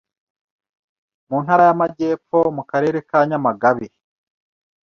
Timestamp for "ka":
3.09-3.17